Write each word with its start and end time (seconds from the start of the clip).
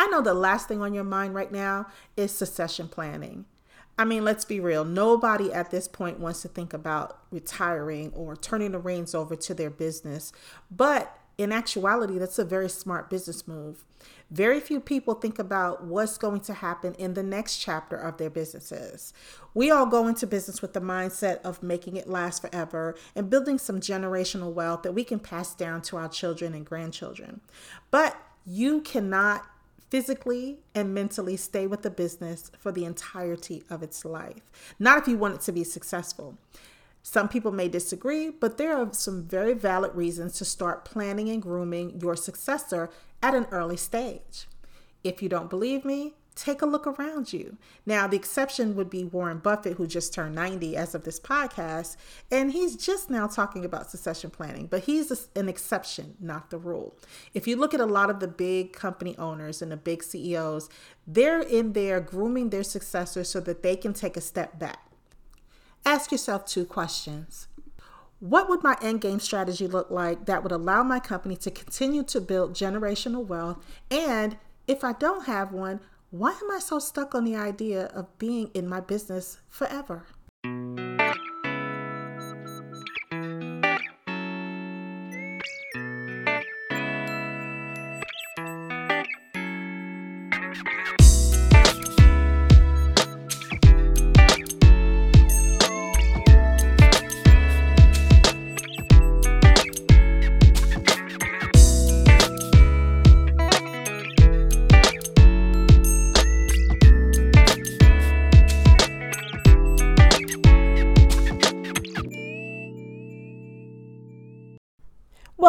I 0.00 0.06
know 0.06 0.22
the 0.22 0.32
last 0.32 0.66
thing 0.66 0.80
on 0.80 0.94
your 0.94 1.04
mind 1.04 1.34
right 1.34 1.52
now 1.52 1.86
is 2.16 2.32
succession 2.32 2.88
planning. 2.88 3.44
I 3.98 4.06
mean, 4.06 4.24
let's 4.24 4.46
be 4.46 4.58
real. 4.58 4.82
Nobody 4.82 5.52
at 5.52 5.70
this 5.70 5.88
point 5.88 6.18
wants 6.18 6.40
to 6.40 6.48
think 6.48 6.72
about 6.72 7.18
retiring 7.30 8.10
or 8.14 8.34
turning 8.34 8.72
the 8.72 8.78
reins 8.78 9.14
over 9.14 9.36
to 9.36 9.52
their 9.52 9.68
business. 9.68 10.32
But 10.70 11.18
in 11.36 11.52
actuality, 11.52 12.16
that's 12.16 12.38
a 12.38 12.46
very 12.46 12.70
smart 12.70 13.10
business 13.10 13.46
move. 13.46 13.84
Very 14.30 14.58
few 14.58 14.80
people 14.80 15.16
think 15.16 15.38
about 15.38 15.84
what's 15.84 16.16
going 16.16 16.40
to 16.40 16.54
happen 16.54 16.94
in 16.94 17.12
the 17.12 17.22
next 17.22 17.58
chapter 17.58 17.96
of 17.98 18.16
their 18.16 18.30
businesses. 18.30 19.12
We 19.52 19.70
all 19.70 19.84
go 19.84 20.08
into 20.08 20.26
business 20.26 20.62
with 20.62 20.72
the 20.72 20.80
mindset 20.80 21.42
of 21.42 21.62
making 21.62 21.96
it 21.96 22.08
last 22.08 22.40
forever 22.40 22.96
and 23.14 23.28
building 23.28 23.58
some 23.58 23.80
generational 23.80 24.54
wealth 24.54 24.82
that 24.82 24.94
we 24.94 25.04
can 25.04 25.18
pass 25.18 25.54
down 25.54 25.82
to 25.82 25.98
our 25.98 26.08
children 26.08 26.54
and 26.54 26.64
grandchildren. 26.64 27.42
But 27.90 28.16
you 28.46 28.80
cannot 28.80 29.44
physically 29.90 30.60
and 30.74 30.94
mentally 30.94 31.36
stay 31.36 31.66
with 31.66 31.82
the 31.82 31.90
business 31.90 32.50
for 32.58 32.72
the 32.72 32.84
entirety 32.84 33.62
of 33.68 33.82
its 33.82 34.04
life. 34.04 34.74
Not 34.78 34.98
if 34.98 35.08
you 35.08 35.18
want 35.18 35.34
it 35.34 35.40
to 35.42 35.52
be 35.52 35.64
successful. 35.64 36.38
Some 37.02 37.28
people 37.28 37.50
may 37.50 37.68
disagree, 37.68 38.30
but 38.30 38.56
there 38.56 38.76
are 38.76 38.92
some 38.92 39.24
very 39.24 39.54
valid 39.54 39.94
reasons 39.94 40.34
to 40.38 40.44
start 40.44 40.84
planning 40.84 41.28
and 41.28 41.42
grooming 41.42 41.98
your 42.00 42.14
successor 42.14 42.90
at 43.22 43.34
an 43.34 43.46
early 43.50 43.76
stage. 43.76 44.46
If 45.02 45.22
you 45.22 45.28
don't 45.28 45.50
believe 45.50 45.84
me, 45.84 46.14
take 46.40 46.62
a 46.62 46.66
look 46.66 46.86
around 46.86 47.32
you. 47.32 47.58
Now, 47.84 48.06
the 48.06 48.16
exception 48.16 48.74
would 48.76 48.88
be 48.88 49.04
Warren 49.04 49.38
Buffett, 49.38 49.76
who 49.76 49.86
just 49.86 50.14
turned 50.14 50.34
90 50.34 50.76
as 50.76 50.94
of 50.94 51.04
this 51.04 51.20
podcast, 51.20 51.96
and 52.30 52.52
he's 52.52 52.76
just 52.76 53.10
now 53.10 53.26
talking 53.26 53.64
about 53.64 53.90
succession 53.90 54.30
planning, 54.30 54.66
but 54.66 54.84
he's 54.84 55.28
an 55.36 55.48
exception, 55.48 56.14
not 56.18 56.50
the 56.50 56.58
rule. 56.58 56.96
If 57.34 57.46
you 57.46 57.56
look 57.56 57.74
at 57.74 57.80
a 57.80 57.86
lot 57.86 58.08
of 58.08 58.20
the 58.20 58.28
big 58.28 58.72
company 58.72 59.16
owners 59.18 59.60
and 59.60 59.70
the 59.70 59.76
big 59.76 60.02
CEOs, 60.02 60.70
they're 61.06 61.42
in 61.42 61.74
there 61.74 62.00
grooming 62.00 62.50
their 62.50 62.64
successors 62.64 63.28
so 63.28 63.40
that 63.40 63.62
they 63.62 63.76
can 63.76 63.92
take 63.92 64.16
a 64.16 64.22
step 64.22 64.58
back. 64.58 64.86
Ask 65.84 66.10
yourself 66.10 66.46
two 66.46 66.64
questions. 66.64 67.48
What 68.18 68.48
would 68.48 68.62
my 68.62 68.76
end 68.82 69.00
game 69.00 69.18
strategy 69.18 69.66
look 69.66 69.90
like 69.90 70.26
that 70.26 70.42
would 70.42 70.52
allow 70.52 70.82
my 70.82 71.00
company 71.00 71.36
to 71.36 71.50
continue 71.50 72.02
to 72.04 72.20
build 72.20 72.54
generational 72.54 73.26
wealth? 73.26 73.64
And 73.90 74.36
if 74.66 74.84
I 74.84 74.92
don't 74.92 75.24
have 75.24 75.52
one, 75.52 75.80
why 76.10 76.30
am 76.30 76.50
I 76.50 76.58
so 76.58 76.78
stuck 76.80 77.14
on 77.14 77.24
the 77.24 77.36
idea 77.36 77.86
of 77.86 78.18
being 78.18 78.50
in 78.52 78.68
my 78.68 78.80
business 78.80 79.38
forever? 79.48 80.06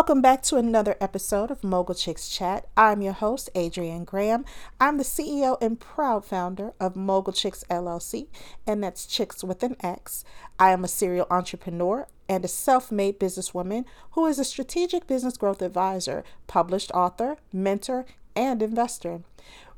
Welcome 0.01 0.23
back 0.23 0.41
to 0.43 0.55
another 0.57 0.95
episode 0.99 1.51
of 1.51 1.63
Mogul 1.63 1.93
Chix 1.93 2.35
Chat. 2.35 2.65
I'm 2.75 3.03
your 3.03 3.13
host, 3.13 3.51
Adrienne 3.55 4.03
Graham. 4.03 4.45
I'm 4.79 4.97
the 4.97 5.03
CEO 5.03 5.59
and 5.61 5.79
proud 5.79 6.25
founder 6.25 6.73
of 6.79 6.95
Mogul 6.95 7.33
Chix 7.33 7.63
LLC, 7.67 8.25
and 8.65 8.83
that's 8.83 9.05
Chix 9.05 9.43
with 9.43 9.61
an 9.61 9.75
X. 9.83 10.25
I 10.57 10.71
am 10.71 10.83
a 10.83 10.87
serial 10.87 11.27
entrepreneur 11.29 12.07
and 12.27 12.43
a 12.43 12.47
self 12.47 12.91
made 12.91 13.19
businesswoman 13.19 13.85
who 14.13 14.25
is 14.25 14.39
a 14.39 14.43
strategic 14.43 15.05
business 15.05 15.37
growth 15.37 15.61
advisor, 15.61 16.23
published 16.47 16.89
author, 16.95 17.37
mentor, 17.53 18.07
and 18.35 18.63
investor. 18.63 19.21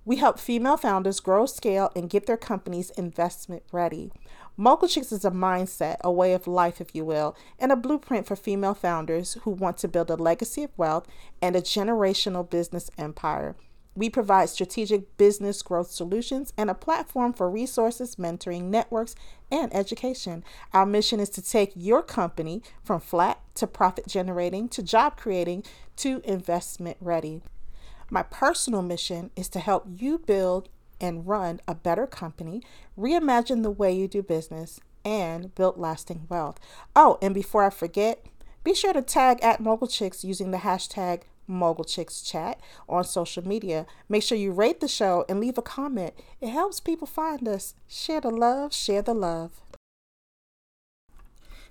We 0.05 0.17
help 0.17 0.39
female 0.39 0.77
founders 0.77 1.19
grow, 1.19 1.45
scale, 1.45 1.91
and 1.97 2.09
get 2.09 2.27
their 2.27 2.37
companies 2.37 2.91
investment 2.91 3.63
ready. 3.73 4.13
Mogul 4.55 4.87
Chix 4.87 5.11
is 5.11 5.25
a 5.25 5.31
mindset, 5.31 5.97
a 6.01 6.11
way 6.11 6.33
of 6.33 6.45
life, 6.45 6.79
if 6.79 6.93
you 6.93 7.03
will, 7.03 7.35
and 7.57 7.71
a 7.71 7.75
blueprint 7.75 8.27
for 8.27 8.35
female 8.35 8.75
founders 8.75 9.35
who 9.41 9.49
want 9.49 9.79
to 9.79 9.87
build 9.87 10.11
a 10.11 10.15
legacy 10.15 10.63
of 10.63 10.77
wealth 10.77 11.07
and 11.41 11.55
a 11.55 11.61
generational 11.61 12.47
business 12.47 12.91
empire. 12.95 13.55
We 13.95 14.11
provide 14.11 14.49
strategic 14.49 15.17
business 15.17 15.63
growth 15.63 15.89
solutions 15.89 16.53
and 16.55 16.69
a 16.69 16.75
platform 16.75 17.33
for 17.33 17.49
resources, 17.49 18.15
mentoring, 18.17 18.65
networks, 18.65 19.15
and 19.51 19.73
education. 19.73 20.43
Our 20.71 20.85
mission 20.85 21.19
is 21.19 21.29
to 21.31 21.41
take 21.41 21.71
your 21.75 22.03
company 22.03 22.61
from 22.83 22.99
flat 22.99 23.39
to 23.55 23.65
profit 23.65 24.07
generating 24.07 24.69
to 24.69 24.83
job 24.83 25.17
creating 25.17 25.63
to 25.97 26.21
investment 26.23 26.97
ready. 27.01 27.41
My 28.11 28.21
personal 28.21 28.83
mission 28.83 29.31
is 29.35 29.49
to 29.49 29.59
help 29.59 29.87
you 29.89 30.19
build 30.19 30.69
and 31.03 31.27
run 31.27 31.59
a 31.67 31.75
better 31.75 32.07
company, 32.07 32.63
reimagine 32.97 33.61
the 33.61 33.69
way 33.69 33.91
you 33.91 34.07
do 34.07 34.23
business, 34.23 34.79
and 35.03 35.53
build 35.53 35.77
lasting 35.77 36.25
wealth. 36.29 36.57
Oh, 36.95 37.19
and 37.21 37.33
before 37.33 37.65
I 37.65 37.69
forget, 37.69 38.25
be 38.63 38.73
sure 38.73 38.93
to 38.93 39.01
tag 39.01 39.43
at 39.43 39.59
Mogul 39.59 39.89
Chix 39.89 40.23
using 40.23 40.51
the 40.51 40.59
hashtag 40.59 41.23
Mogul 41.45 41.83
Chix 41.83 42.25
Chat 42.25 42.61
on 42.87 43.03
social 43.03 43.45
media. 43.45 43.85
Make 44.07 44.23
sure 44.23 44.37
you 44.37 44.53
rate 44.53 44.79
the 44.79 44.87
show 44.87 45.25
and 45.27 45.41
leave 45.41 45.57
a 45.57 45.61
comment. 45.61 46.13
It 46.39 46.47
helps 46.47 46.79
people 46.79 47.05
find 47.05 47.45
us. 47.49 47.75
Share 47.89 48.21
the 48.21 48.29
love, 48.29 48.73
share 48.73 49.01
the 49.01 49.13
love. 49.13 49.59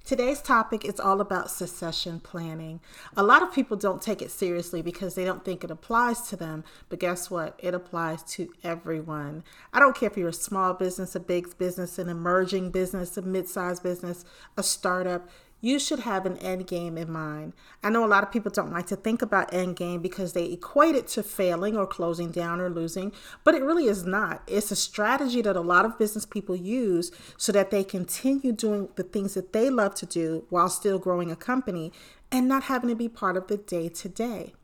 Today's 0.05 0.43
topic 0.43 0.85
is 0.85 0.99
all 0.99 1.21
about 1.21 1.49
succession 1.49 2.19
planning. 2.19 2.81
A 3.17 3.23
lot 3.23 3.41
of 3.41 3.53
people 3.53 3.77
don't 3.77 4.03
take 4.03 4.21
it 4.21 4.33
seriously 4.33 4.83
because 4.83 5.15
they 5.15 5.25
don't 5.25 5.45
think 5.45 5.63
it 5.63 5.71
applies 5.71 6.23
to 6.23 6.37
them, 6.37 6.65
but 6.89 6.99
guess 6.99 7.31
what? 7.31 7.55
It 7.63 7.73
applies 7.73 8.25
to 8.35 8.53
everyone. 8.65 9.45
I 9.73 9.79
don't 9.79 9.95
care 9.95 10.11
if 10.11 10.17
you're 10.17 10.31
a 10.31 10.33
small 10.33 10.75
business, 10.75 11.15
a 11.15 11.21
big 11.21 11.57
business, 11.57 12.01
an 12.01 12.09
emerging 12.09 12.73
business, 12.73 13.17
a 13.17 13.23
mid 13.23 13.49
sized 13.49 13.85
business, 13.85 14.25
a 14.57 14.65
startup 14.65 15.29
you 15.63 15.79
should 15.79 16.01
have 16.01 16.27
an 16.27 16.37
end 16.39 16.67
game 16.67 16.99
in 16.99 17.11
mind. 17.11 17.55
I 17.83 17.89
know 17.89 18.05
a 18.05 18.09
lot 18.09 18.25
of 18.25 18.33
people 18.33 18.51
don't 18.51 18.73
like 18.73 18.89
to 18.89 18.97
think 18.97 19.23
about 19.23 19.55
end 19.55 19.77
game 19.77 20.03
because 20.03 20.33
they 20.33 20.47
equate 20.47 20.97
it 20.97 21.07
to 21.09 21.23
failing 21.23 21.77
or 21.77 21.87
closing 21.87 22.33
down 22.33 22.61
or 22.61 22.69
losing, 22.69 23.13
but 23.45 23.55
it 23.55 23.63
really 23.63 23.87
is 23.87 24.05
not. 24.05 24.43
It's 24.49 24.73
a 24.73 24.77
strategy 24.77 25.41
that 25.41 25.57
a 25.57 25.61
lot 25.61 25.85
of 25.85 25.99
business 25.99 26.27
people 26.27 26.57
use 26.57 27.13
so 27.37 27.53
that 27.53 27.71
they 27.71 27.85
continue 27.85 28.53
doing 28.53 28.89
the 28.97 29.05
things 29.05 29.35
that 29.35 29.53
they 29.53 29.71
love 29.71 29.95
to 29.95 30.07
do 30.07 30.45
while 30.51 30.69
still 30.69 30.99
growing 30.99 31.31
a 31.31 31.37
company 31.37 31.93
and 32.33 32.49
not 32.49 32.65
having 32.65 32.91
to 32.91 32.97
be 32.97 33.09
part 33.09 33.37
of 33.37 33.47
the 33.47 33.57
day 33.57 33.89
to 33.89 34.09
day. 34.09 34.55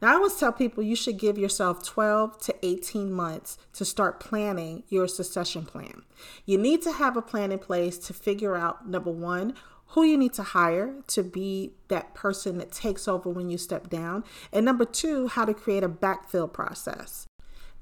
Now, 0.00 0.12
I 0.12 0.14
always 0.14 0.34
tell 0.34 0.52
people 0.52 0.82
you 0.82 0.96
should 0.96 1.18
give 1.18 1.38
yourself 1.38 1.84
12 1.84 2.40
to 2.42 2.54
18 2.62 3.12
months 3.12 3.58
to 3.74 3.84
start 3.84 4.20
planning 4.20 4.82
your 4.88 5.06
succession 5.06 5.64
plan. 5.64 6.02
You 6.46 6.58
need 6.58 6.82
to 6.82 6.92
have 6.92 7.16
a 7.16 7.22
plan 7.22 7.52
in 7.52 7.58
place 7.58 7.98
to 7.98 8.12
figure 8.12 8.56
out 8.56 8.88
number 8.88 9.10
one, 9.10 9.54
who 9.88 10.04
you 10.04 10.18
need 10.18 10.34
to 10.34 10.42
hire 10.42 10.96
to 11.08 11.22
be 11.22 11.72
that 11.88 12.14
person 12.14 12.58
that 12.58 12.72
takes 12.72 13.08
over 13.08 13.30
when 13.30 13.48
you 13.48 13.58
step 13.58 13.88
down. 13.88 14.24
And 14.52 14.64
number 14.64 14.84
two, 14.84 15.28
how 15.28 15.44
to 15.44 15.54
create 15.54 15.82
a 15.82 15.88
backfill 15.88 16.52
process. 16.52 17.26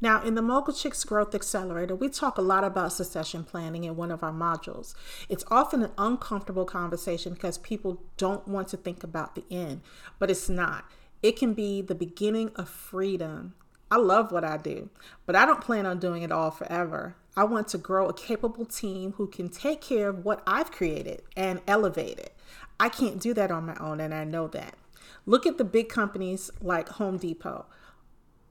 Now, 0.00 0.22
in 0.22 0.34
the 0.34 0.42
Mogul 0.42 0.74
Chix 0.74 1.06
Growth 1.06 1.34
Accelerator, 1.34 1.96
we 1.96 2.10
talk 2.10 2.36
a 2.36 2.42
lot 2.42 2.64
about 2.64 2.92
succession 2.92 3.44
planning 3.44 3.84
in 3.84 3.96
one 3.96 4.10
of 4.10 4.22
our 4.22 4.32
modules. 4.32 4.94
It's 5.28 5.44
often 5.50 5.82
an 5.82 5.92
uncomfortable 5.96 6.66
conversation 6.66 7.32
because 7.32 7.56
people 7.56 8.02
don't 8.18 8.46
want 8.46 8.68
to 8.68 8.76
think 8.76 9.02
about 9.02 9.34
the 9.34 9.44
end, 9.50 9.80
but 10.18 10.30
it's 10.30 10.50
not. 10.50 10.84
It 11.22 11.38
can 11.38 11.54
be 11.54 11.80
the 11.80 11.94
beginning 11.94 12.50
of 12.56 12.68
freedom. 12.68 13.54
I 13.90 13.96
love 13.96 14.32
what 14.32 14.44
I 14.44 14.58
do, 14.58 14.90
but 15.24 15.34
I 15.34 15.46
don't 15.46 15.62
plan 15.62 15.86
on 15.86 15.98
doing 15.98 16.22
it 16.22 16.30
all 16.30 16.50
forever. 16.50 17.16
I 17.36 17.44
want 17.44 17.68
to 17.68 17.78
grow 17.78 18.08
a 18.08 18.14
capable 18.14 18.64
team 18.64 19.12
who 19.18 19.26
can 19.26 19.50
take 19.50 19.82
care 19.82 20.08
of 20.08 20.24
what 20.24 20.42
I've 20.46 20.72
created 20.72 21.22
and 21.36 21.60
elevate 21.66 22.18
it. 22.18 22.34
I 22.80 22.88
can't 22.88 23.20
do 23.20 23.34
that 23.34 23.50
on 23.50 23.66
my 23.66 23.76
own, 23.76 24.00
and 24.00 24.14
I 24.14 24.24
know 24.24 24.48
that. 24.48 24.74
Look 25.26 25.46
at 25.46 25.58
the 25.58 25.64
big 25.64 25.88
companies 25.88 26.50
like 26.60 26.88
Home 26.90 27.18
Depot. 27.18 27.66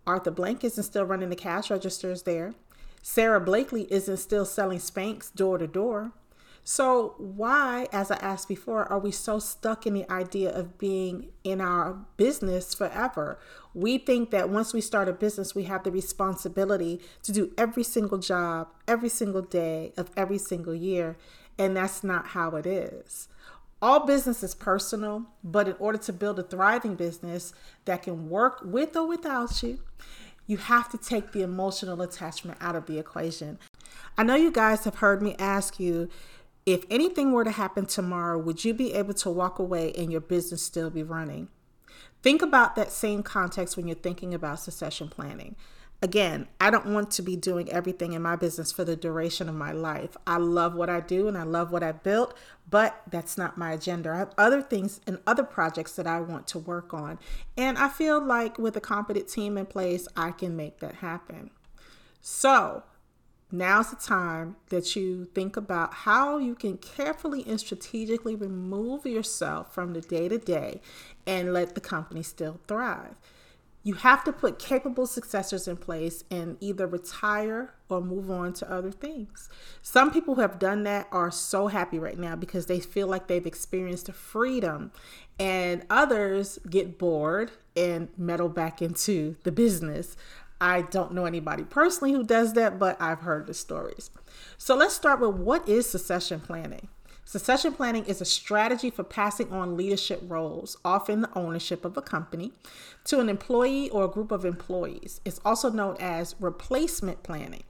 Arthur 0.05 0.31
Blank 0.31 0.63
isn't 0.63 0.83
still 0.83 1.05
running 1.05 1.29
the 1.29 1.35
cash 1.35 1.71
registers 1.71 2.23
there. 2.23 2.53
Sara 3.01 3.39
Blakely 3.39 3.91
isn't 3.91 4.17
still 4.17 4.45
selling 4.45 4.79
Spanx 4.79 5.33
door 5.33 5.57
to 5.57 5.67
door. 5.67 6.11
So, 6.67 7.13
why, 7.19 7.87
as 7.93 8.09
I 8.09 8.15
asked 8.15 8.47
before, 8.47 8.91
are 8.91 8.97
we 8.97 9.11
so 9.11 9.37
stuck 9.37 9.85
in 9.85 9.93
the 9.93 10.11
idea 10.11 10.49
of 10.49 10.79
being 10.79 11.27
in 11.43 11.61
our 11.61 11.93
business 12.17 12.73
forever? 12.73 13.37
We 13.75 13.99
think 13.99 14.31
that 14.31 14.49
once 14.49 14.73
we 14.73 14.81
start 14.81 15.07
a 15.07 15.13
business, 15.13 15.53
we 15.53 15.65
have 15.65 15.83
the 15.83 15.91
responsibility 15.91 17.01
to 17.21 17.31
do 17.31 17.51
every 17.55 17.83
single 17.83 18.17
job, 18.17 18.69
every 18.87 19.09
single 19.09 19.43
day 19.43 19.93
of 19.95 20.09
every 20.17 20.39
single 20.39 20.73
year. 20.73 21.17
And 21.59 21.77
that's 21.77 22.03
not 22.03 22.29
how 22.29 22.55
it 22.55 22.65
is. 22.65 23.27
All 23.79 24.07
business 24.07 24.41
is 24.41 24.55
personal, 24.55 25.27
but 25.43 25.67
in 25.67 25.75
order 25.77 25.99
to 25.99 26.13
build 26.13 26.39
a 26.39 26.43
thriving 26.43 26.95
business 26.95 27.53
that 27.85 28.01
can 28.01 28.27
work 28.27 28.61
with 28.63 28.95
or 28.95 29.07
without 29.07 29.61
you, 29.61 29.81
You 30.47 30.57
have 30.57 30.89
to 30.91 30.97
take 30.97 31.31
the 31.31 31.41
emotional 31.41 32.01
attachment 32.01 32.57
out 32.61 32.75
of 32.75 32.85
the 32.85 32.99
equation. 32.99 33.57
I 34.17 34.23
know 34.23 34.35
you 34.35 34.51
guys 34.51 34.83
have 34.83 34.95
heard 34.95 35.21
me 35.21 35.35
ask 35.39 35.79
you 35.79 36.09
if 36.65 36.83
anything 36.89 37.31
were 37.31 37.43
to 37.43 37.51
happen 37.51 37.85
tomorrow, 37.85 38.37
would 38.37 38.65
you 38.65 38.73
be 38.73 38.93
able 38.93 39.13
to 39.15 39.29
walk 39.29 39.59
away 39.59 39.93
and 39.93 40.11
your 40.11 40.21
business 40.21 40.63
still 40.63 40.89
be 40.89 41.03
running? 41.03 41.49
Think 42.23 42.41
about 42.41 42.75
that 42.75 42.91
same 42.91 43.21
context 43.21 43.77
when 43.77 43.87
you're 43.87 43.95
thinking 43.95 44.33
about 44.33 44.59
succession 44.59 45.07
planning. 45.07 45.55
Again, 46.01 46.47
I 46.59 46.71
don't 46.71 46.87
want 46.87 47.11
to 47.11 47.21
be 47.21 47.35
doing 47.35 47.71
everything 47.71 48.13
in 48.13 48.21
my 48.21 48.35
business 48.35 48.71
for 48.71 48.83
the 48.83 48.95
duration 48.95 49.47
of 49.47 49.55
my 49.55 49.71
life. 49.71 50.17
I 50.27 50.37
love 50.37 50.75
what 50.75 50.89
I 50.89 50.99
do 50.99 51.27
and 51.27 51.37
I 51.37 51.43
love 51.43 51.71
what 51.71 51.83
I 51.83 51.93
built, 51.93 52.35
but 52.69 53.01
that's 53.09 53.37
not 53.37 53.57
my 53.57 53.71
agenda. 53.71 54.11
I 54.11 54.17
have 54.17 54.33
other 54.37 54.61
things 54.61 54.99
and 55.07 55.19
other 55.25 55.43
projects 55.43 55.93
that 55.93 56.07
I 56.07 56.19
want 56.19 56.47
to 56.47 56.59
work 56.59 56.93
on. 56.93 57.19
And 57.55 57.77
I 57.77 57.89
feel 57.89 58.19
like 58.19 58.57
with 58.57 58.75
a 58.75 58.81
competent 58.81 59.29
team 59.29 59.57
in 59.57 59.67
place, 59.67 60.07
I 60.17 60.31
can 60.31 60.55
make 60.55 60.79
that 60.79 60.95
happen. 60.95 61.51
So, 62.21 62.83
now's 63.51 63.89
the 63.89 63.95
time 63.95 64.55
that 64.69 64.95
you 64.95 65.25
think 65.25 65.55
about 65.57 65.93
how 65.93 66.37
you 66.37 66.55
can 66.55 66.77
carefully 66.77 67.43
and 67.47 67.59
strategically 67.59 68.35
remove 68.35 69.05
yourself 69.05 69.73
from 69.73 69.93
the 69.93 70.01
day 70.01 70.27
to 70.27 70.37
day 70.37 70.81
and 71.25 71.53
let 71.53 71.75
the 71.75 71.81
company 71.81 72.23
still 72.23 72.59
thrive. 72.67 73.15
You 73.85 73.93
have 73.93 74.23
to 74.23 74.33
put 74.33 74.57
capable 74.57 75.05
successors 75.05 75.67
in 75.67 75.77
place 75.77 76.23
and 76.31 76.57
either 76.59 76.87
retire 76.87 77.75
or 77.87 78.01
move 78.01 78.31
on 78.31 78.53
to 78.53 78.71
other 78.71 78.89
things. 78.89 79.47
Some 79.83 80.09
people 80.09 80.33
who 80.33 80.41
have 80.41 80.57
done 80.57 80.81
that 80.85 81.07
are 81.11 81.29
so 81.29 81.67
happy 81.67 81.99
right 81.99 82.17
now 82.17 82.35
because 82.35 82.65
they 82.65 82.79
feel 82.79 83.05
like 83.05 83.27
they've 83.27 83.45
experienced 83.45 84.11
freedom, 84.11 84.91
and 85.37 85.85
others 85.87 86.57
get 86.67 86.97
bored 86.97 87.51
and 87.75 88.09
meddle 88.17 88.49
back 88.49 88.81
into 88.81 89.35
the 89.43 89.51
business. 89.51 90.17
I 90.59 90.83
don't 90.83 91.13
know 91.13 91.25
anybody 91.25 91.63
personally 91.63 92.13
who 92.13 92.23
does 92.23 92.53
that, 92.53 92.79
but 92.79 93.01
I've 93.01 93.19
heard 93.19 93.47
the 93.47 93.53
stories. 93.53 94.09
So 94.57 94.75
let's 94.75 94.93
start 94.93 95.19
with 95.19 95.35
what 95.35 95.67
is 95.67 95.89
succession 95.89 96.39
planning? 96.39 96.87
Succession 97.27 97.73
planning 97.73 98.05
is 98.05 98.21
a 98.21 98.25
strategy 98.25 98.91
for 98.91 99.03
passing 99.03 99.51
on 99.51 99.75
leadership 99.75 100.21
roles, 100.27 100.77
often 100.85 101.21
the 101.21 101.37
ownership 101.37 101.83
of 101.83 101.97
a 101.97 102.01
company, 102.01 102.53
to 103.05 103.19
an 103.19 103.29
employee 103.29 103.89
or 103.89 104.05
a 104.05 104.09
group 104.09 104.31
of 104.31 104.45
employees. 104.45 105.21
It's 105.25 105.41
also 105.43 105.71
known 105.71 105.97
as 105.99 106.35
replacement 106.39 107.23
planning. 107.23 107.63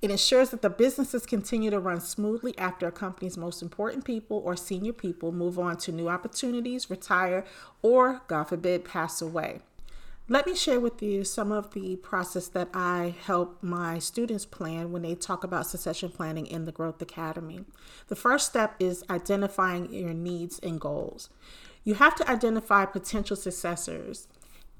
It 0.00 0.10
ensures 0.10 0.50
that 0.50 0.62
the 0.62 0.70
businesses 0.70 1.26
continue 1.26 1.70
to 1.70 1.80
run 1.80 2.00
smoothly 2.00 2.56
after 2.56 2.86
a 2.86 2.92
company's 2.92 3.36
most 3.36 3.62
important 3.62 4.04
people 4.04 4.40
or 4.44 4.56
senior 4.56 4.92
people 4.92 5.32
move 5.32 5.58
on 5.58 5.76
to 5.78 5.92
new 5.92 6.08
opportunities, 6.08 6.88
retire, 6.88 7.44
or, 7.82 8.22
God 8.28 8.44
forbid, 8.44 8.84
pass 8.84 9.20
away. 9.20 9.60
Let 10.32 10.46
me 10.46 10.54
share 10.54 10.78
with 10.78 11.02
you 11.02 11.24
some 11.24 11.50
of 11.50 11.72
the 11.72 11.96
process 11.96 12.46
that 12.46 12.68
I 12.72 13.16
help 13.26 13.60
my 13.64 13.98
students 13.98 14.46
plan 14.46 14.92
when 14.92 15.02
they 15.02 15.16
talk 15.16 15.42
about 15.42 15.66
succession 15.66 16.08
planning 16.08 16.46
in 16.46 16.66
the 16.66 16.70
Growth 16.70 17.02
Academy. 17.02 17.64
The 18.06 18.14
first 18.14 18.46
step 18.46 18.76
is 18.78 19.02
identifying 19.10 19.92
your 19.92 20.14
needs 20.14 20.60
and 20.60 20.80
goals. 20.80 21.30
You 21.82 21.94
have 21.94 22.14
to 22.14 22.30
identify 22.30 22.84
potential 22.84 23.34
successors 23.34 24.28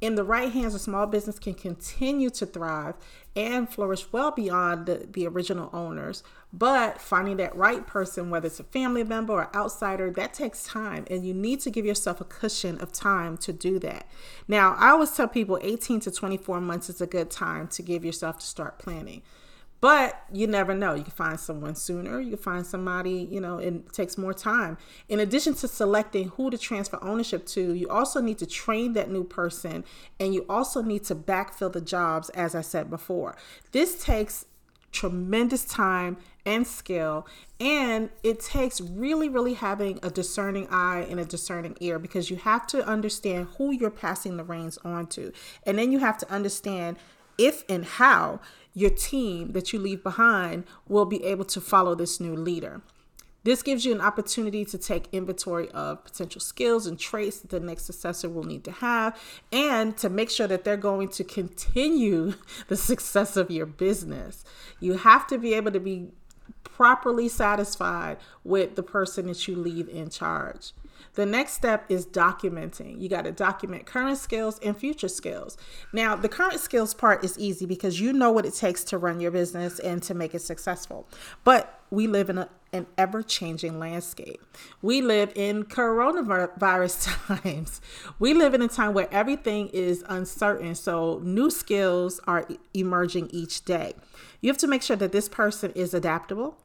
in 0.01 0.15
the 0.15 0.25
right 0.25 0.51
hands, 0.51 0.75
a 0.75 0.79
small 0.79 1.07
business 1.07 1.39
can 1.39 1.55
continue 1.55 2.31
to 2.31 2.47
thrive 2.47 2.95
and 3.37 3.69
flourish 3.69 4.11
well 4.13 4.31
beyond 4.31 4.87
the, 4.87 5.07
the, 5.11 5.27
original 5.27 5.69
owners. 5.73 6.23
But 6.53 7.01
finding 7.01 7.37
that 7.37 7.55
right 7.55 7.87
person, 7.87 8.31
whether 8.31 8.47
it's 8.47 8.59
a 8.59 8.65
family 8.65 9.05
member 9.05 9.35
or 9.35 9.55
outsider, 9.55 10.11
that 10.13 10.35
takes 10.35 10.65
time. 10.65 11.07
And 11.11 11.25
you 11.25 11.35
need 11.35 11.61
to 11.61 11.71
give 11.71 11.85
yourself 11.85 12.21
a 12.21 12.25
cushion 12.25 12.81
of 12.81 12.93
time 12.93 13.37
to 13.39 13.53
do 13.53 13.79
that. 13.81 14.09
Now, 14.49 14.75
I 14.79 14.91
always 14.91 15.11
tell 15.13 15.29
people 15.29 15.59
18 15.63 16.01
to 16.01 16.11
24 16.11 16.61
months 16.61 16.89
is 16.89 17.01
a 17.01 17.07
good 17.07 17.31
time 17.31 17.69
to 17.69 17.83
give 17.83 18.05
yourself 18.05 18.39
to 18.39 18.47
start 18.47 18.79
planning. 18.79 19.23
But 19.81 20.23
you 20.31 20.47
never 20.47 20.75
know. 20.75 20.95
You 20.95 21.03
can 21.03 21.13
find 21.13 21.41
someone 21.41 21.75
sooner. 21.75 22.21
You 22.21 22.31
can 22.31 22.39
find 22.39 22.67
somebody, 22.67 23.27
you 23.31 23.41
know, 23.41 23.59
it 23.59 23.93
takes 23.93 24.19
more 24.19 24.35
time. 24.35 24.77
In 25.09 25.21
addition 25.21 25.55
to 25.55 25.69
selecting 25.69 26.29
who 26.29 26.51
to 26.51 26.59
transfer 26.59 26.99
ownership 27.03 27.47
to, 27.47 27.73
you 27.73 27.89
also 27.89 28.21
need 28.21 28.39
to 28.39 28.47
train 28.47 28.93
that 28.93 29.11
new 29.11 29.25
person 29.25 29.85
and 30.19 30.35
you 30.35 30.45
also 30.49 30.83
need 30.83 31.05
to 31.05 31.15
backfill 31.15 31.73
the 31.73 31.81
jobs, 31.81 32.29
as 32.31 32.55
I 32.55 32.61
said 32.61 32.91
before. 32.91 33.37
This 33.73 34.03
takes 34.03 34.45
tremendous 34.93 35.65
time 35.65 36.17
and 36.45 36.67
skill 36.67 37.27
and 37.61 38.11
it 38.25 38.41
takes 38.41 38.81
really 38.81 39.29
really 39.29 39.55
having 39.55 40.01
a 40.03 40.11
discerning 40.11 40.67
eye 40.69 41.07
and 41.09 41.21
a 41.21 41.25
discerning 41.25 41.77
ear 41.79 41.97
because 41.99 42.29
you 42.29 42.37
have 42.37 42.67
to 42.67 42.85
understand 42.85 43.47
who 43.57 43.71
you're 43.71 43.89
passing 43.89 44.37
the 44.37 44.43
reins 44.43 44.79
on 44.79 45.07
to 45.07 45.33
and 45.65 45.79
then 45.79 45.93
you 45.93 46.01
have 46.01 46.19
to 46.19 46.29
understand 46.29 46.97
if 47.39 47.65
and 47.69 47.85
how 47.85 48.41
your 48.75 48.91
team 48.91 49.53
that 49.53 49.73
you 49.73 49.79
leave 49.79 50.03
behind 50.03 50.65
will 50.89 51.07
be 51.07 51.25
able 51.25 51.45
to 51.45 51.61
follow 51.61 51.95
this 51.95 52.21
new 52.21 52.35
leader. 52.35 52.83
This 53.43 53.63
gives 53.63 53.87
you 53.87 53.95
an 53.95 54.03
opportunity 54.03 54.67
to 54.67 54.77
take 54.77 55.09
inventory 55.13 55.71
of 55.71 56.05
potential 56.05 56.41
skills 56.41 56.87
and 56.87 56.99
traits 56.99 57.41
that 57.41 57.51
the 57.51 57.61
next 57.61 57.85
successor 57.85 58.29
will 58.29 58.45
need 58.45 58.65
to 58.65 58.73
have, 58.73 59.19
and 59.51 59.97
to 59.97 60.11
make 60.11 60.31
sure 60.31 60.47
that 60.47 60.65
they're 60.65 60.77
going 60.77 61.09
to 61.09 61.25
continue 61.25 62.35
the 62.69 62.77
success 62.77 63.37
of 63.37 63.51
your 63.51 63.67
business. 63.67 64.45
You 64.79 64.99
have 64.99 65.27
to 65.29 65.39
be 65.39 65.55
able 65.55 65.73
to 65.73 65.81
be 65.81 66.11
properly 66.65 67.29
satisfied 67.29 68.19
with 68.45 68.75
the 68.75 68.83
person 68.83 69.27
that 69.27 69.49
you 69.49 69.57
leave 69.57 69.89
in 69.89 70.11
charge. 70.11 70.73
The 71.15 71.27
next 71.27 71.53
step 71.53 71.85
is 71.89 72.07
documenting. 72.07 73.01
You 73.01 73.09
got 73.09 73.23
to 73.23 73.33
document 73.33 73.87
current 73.87 74.19
skills 74.19 74.59
and 74.61 74.77
future 74.77 75.09
skills. 75.09 75.57
Now, 75.93 76.17
the 76.17 76.29
current 76.29 76.61
skills 76.61 76.95
part 76.95 77.25
is 77.25 77.39
easy 77.39 77.67
because 77.67 78.01
you 78.01 78.13
know 78.13 78.31
what 78.31 78.47
it 78.47 78.55
takes 78.55 78.85
to 78.85 78.99
run 78.99 79.21
your 79.21 79.31
business 79.31 79.79
and 79.79 80.03
to 80.05 80.15
make 80.15 80.35
it 80.35 80.43
successful. 80.43 81.09
But 81.45 81.81
we 81.91 82.07
live 82.07 82.31
in 82.31 82.39
a, 82.39 82.49
an 82.73 82.87
ever 82.97 83.23
changing 83.23 83.79
landscape. 83.81 84.41
We 84.81 85.03
live 85.03 85.33
in 85.35 85.65
coronavirus 85.65 87.27
times. 87.43 87.81
We 88.19 88.33
live 88.33 88.55
in 88.55 88.63
a 88.63 88.69
time 88.69 88.95
where 88.95 89.09
everything 89.13 89.69
is 89.73 90.05
uncertain. 90.09 90.75
So, 90.77 91.21
new 91.25 91.51
skills 91.51 92.21
are 92.27 92.47
emerging 92.73 93.31
each 93.33 93.65
day. 93.65 93.95
You 94.41 94.49
have 94.49 94.59
to 94.59 94.69
make 94.69 94.83
sure 94.83 94.97
that 94.97 95.13
this 95.13 95.29
person 95.29 95.73
is 95.73 95.93
adaptable, 95.93 96.57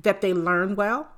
that 0.00 0.22
they 0.22 0.32
learn 0.32 0.74
well, 0.74 1.08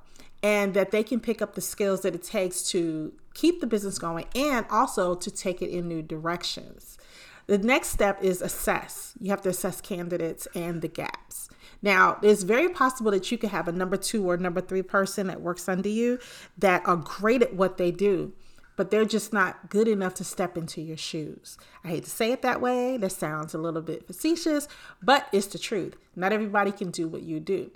and 0.45 0.75
that 0.75 0.91
they 0.91 1.01
can 1.01 1.19
pick 1.19 1.41
up 1.41 1.55
the 1.55 1.61
skills 1.61 2.01
that 2.01 2.13
it 2.13 2.21
takes 2.21 2.69
to 2.69 3.11
keep 3.33 3.61
the 3.61 3.65
business 3.65 3.97
going 3.97 4.25
and 4.35 4.63
also 4.69 5.15
to 5.15 5.31
take 5.31 5.59
it 5.59 5.71
in 5.71 5.87
new 5.87 6.03
directions. 6.03 6.99
The 7.47 7.57
next 7.57 7.87
step 7.87 8.23
is 8.23 8.43
assess. 8.43 9.15
You 9.19 9.31
have 9.31 9.41
to 9.41 9.49
assess 9.49 9.81
candidates 9.81 10.47
and 10.53 10.83
the 10.83 10.87
gaps. 10.87 11.49
Now, 11.81 12.19
it's 12.21 12.43
very 12.43 12.69
possible 12.69 13.09
that 13.09 13.31
you 13.31 13.39
could 13.39 13.49
have 13.49 13.67
a 13.67 13.71
number 13.71 13.97
two 13.97 14.29
or 14.29 14.37
number 14.37 14.61
three 14.61 14.83
person 14.83 15.25
that 15.27 15.41
works 15.41 15.67
under 15.67 15.89
you 15.89 16.19
that 16.59 16.87
are 16.87 16.97
great 16.97 17.41
at 17.41 17.55
what 17.55 17.77
they 17.77 17.89
do, 17.89 18.31
but 18.75 18.91
they're 18.91 19.03
just 19.03 19.33
not 19.33 19.71
good 19.71 19.87
enough 19.87 20.13
to 20.15 20.23
step 20.23 20.57
into 20.57 20.79
your 20.79 20.97
shoes. 20.97 21.57
I 21.83 21.87
hate 21.87 22.03
to 22.03 22.09
say 22.11 22.31
it 22.31 22.43
that 22.43 22.61
way. 22.61 22.97
That 22.97 23.13
sounds 23.13 23.55
a 23.55 23.57
little 23.57 23.81
bit 23.81 24.05
facetious, 24.05 24.67
but 25.01 25.27
it's 25.31 25.47
the 25.47 25.57
truth. 25.57 25.95
Not 26.15 26.33
everybody 26.33 26.71
can 26.71 26.91
do 26.91 27.07
what 27.07 27.23
you 27.23 27.39
do. 27.39 27.71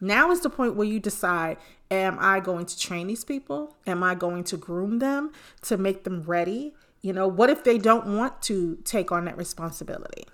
Now 0.00 0.30
is 0.30 0.40
the 0.40 0.50
point 0.50 0.76
where 0.76 0.86
you 0.86 0.98
decide 1.00 1.58
am 1.90 2.18
I 2.20 2.40
going 2.40 2.66
to 2.66 2.78
train 2.78 3.08
these 3.08 3.24
people? 3.24 3.76
Am 3.86 4.02
I 4.02 4.14
going 4.14 4.44
to 4.44 4.56
groom 4.56 4.98
them 4.98 5.32
to 5.62 5.76
make 5.76 6.04
them 6.04 6.22
ready? 6.22 6.74
You 7.02 7.12
know, 7.12 7.26
what 7.26 7.50
if 7.50 7.64
they 7.64 7.78
don't 7.78 8.16
want 8.16 8.42
to 8.42 8.78
take 8.84 9.10
on 9.10 9.24
that 9.24 9.36
responsibility? 9.36 10.24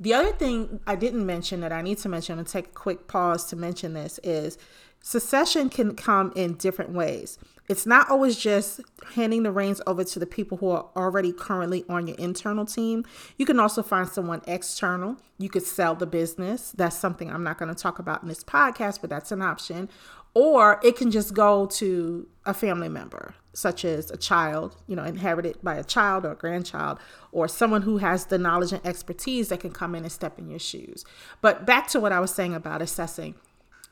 The 0.00 0.14
other 0.14 0.32
thing 0.32 0.80
I 0.86 0.94
didn't 0.94 1.26
mention 1.26 1.60
that 1.60 1.72
I 1.72 1.82
need 1.82 1.98
to 1.98 2.08
mention 2.08 2.38
and 2.38 2.46
take 2.46 2.66
a 2.66 2.70
quick 2.70 3.08
pause 3.08 3.44
to 3.46 3.56
mention 3.56 3.94
this 3.94 4.20
is 4.22 4.58
succession 5.00 5.68
can 5.68 5.96
come 5.96 6.32
in 6.36 6.54
different 6.54 6.92
ways. 6.92 7.38
It's 7.68 7.84
not 7.84 8.10
always 8.10 8.38
just 8.38 8.80
handing 9.14 9.42
the 9.42 9.52
reins 9.52 9.82
over 9.86 10.02
to 10.02 10.18
the 10.18 10.26
people 10.26 10.56
who 10.56 10.70
are 10.70 10.86
already 10.96 11.32
currently 11.32 11.84
on 11.88 12.06
your 12.06 12.16
internal 12.16 12.64
team. 12.64 13.04
You 13.36 13.44
can 13.44 13.60
also 13.60 13.82
find 13.82 14.08
someone 14.08 14.40
external. 14.46 15.16
You 15.38 15.50
could 15.50 15.64
sell 15.64 15.94
the 15.94 16.06
business. 16.06 16.72
That's 16.72 16.96
something 16.96 17.30
I'm 17.30 17.44
not 17.44 17.58
going 17.58 17.72
to 17.74 17.80
talk 17.80 17.98
about 17.98 18.22
in 18.22 18.28
this 18.28 18.42
podcast, 18.42 19.02
but 19.02 19.10
that's 19.10 19.32
an 19.32 19.42
option. 19.42 19.90
Or 20.32 20.80
it 20.82 20.96
can 20.96 21.10
just 21.10 21.34
go 21.34 21.66
to 21.66 22.26
a 22.46 22.54
family 22.54 22.88
member, 22.88 23.34
such 23.52 23.84
as 23.84 24.10
a 24.10 24.16
child, 24.16 24.76
you 24.86 24.96
know, 24.96 25.04
inherited 25.04 25.58
by 25.62 25.74
a 25.74 25.84
child 25.84 26.24
or 26.24 26.32
a 26.32 26.36
grandchild, 26.36 26.98
or 27.32 27.48
someone 27.48 27.82
who 27.82 27.98
has 27.98 28.26
the 28.26 28.38
knowledge 28.38 28.72
and 28.72 28.86
expertise 28.86 29.48
that 29.48 29.60
can 29.60 29.72
come 29.72 29.94
in 29.94 30.04
and 30.04 30.12
step 30.12 30.38
in 30.38 30.48
your 30.48 30.58
shoes. 30.58 31.04
But 31.42 31.66
back 31.66 31.88
to 31.88 32.00
what 32.00 32.12
I 32.12 32.20
was 32.20 32.30
saying 32.30 32.54
about 32.54 32.80
assessing 32.80 33.34